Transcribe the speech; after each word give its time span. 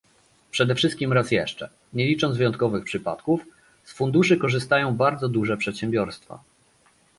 Przede 0.51 0.75
wszystkim 0.75 1.13
raz 1.13 1.31
jeszcze, 1.31 1.69
nie 1.93 2.05
licząc 2.07 2.37
wyjątkowych 2.37 2.83
przypadków, 2.83 3.41
z 3.83 3.93
funduszy 3.93 4.37
korzystają 4.37 4.95
bardzo 4.97 5.29
duże 5.29 5.57
przedsiębiorstwa 5.57 6.43